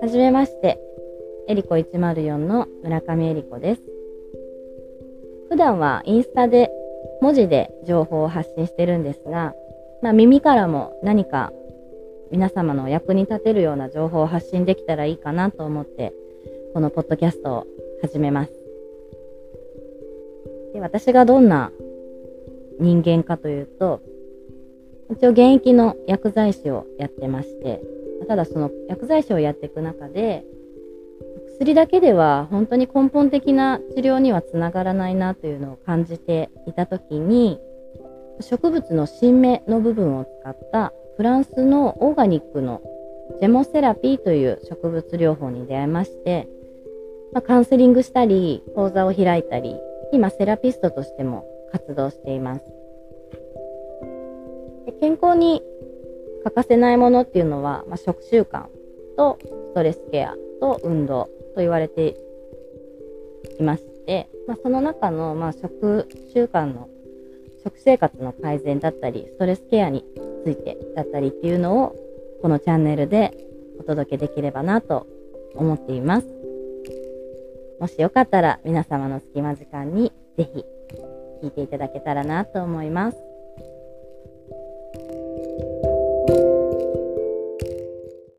[0.00, 0.80] はじめまして、
[1.46, 3.82] エリコ104の村上エリコです。
[5.50, 6.70] 普段はインスタで
[7.20, 9.54] 文字で情報を発信してるんですが、
[10.02, 11.52] まあ、耳からも何か
[12.32, 16.12] 皆様のお役に立てるような情報を発信できたらいいかなと思って、
[16.72, 17.66] このポッドキャストを
[18.02, 18.52] 始めます。
[20.72, 21.70] で私がどんな
[22.80, 24.00] 人間かというと、
[25.10, 27.80] 一応現役の薬剤師をやってまして、
[28.26, 30.44] ただその薬剤師をやっていく中で、
[31.46, 37.60] 薬だけでは本当に根本的な治療にはつながらないなというのを感じていたときに、
[38.40, 42.82] 植物の新芽の部分を使ったフランスのオーガニックの
[43.40, 46.48] ジェモセラピーという植物療法に出会いまして、
[47.32, 49.76] まあ、カウンセリングしたり、講座を開いたり、
[50.12, 52.64] 今セラピストとしても活動しています。
[54.92, 55.62] 健康に
[56.44, 58.66] 欠かせないものっていうのは、まあ、食習慣
[59.16, 62.16] とストレスケアと運動と言われて
[63.58, 66.88] いまして、まあ、その中の、まあ、食習慣の
[67.62, 70.04] 食生活の改善だったりストレスケアに
[70.44, 71.96] ついてだったりっていうのを
[72.42, 73.32] このチャンネルで
[73.80, 75.06] お届けできればなと
[75.54, 76.26] 思っています。
[77.80, 80.64] もしよかったら皆様の隙間時間にぜひ
[81.42, 83.23] 聞いていただけたらなと思います。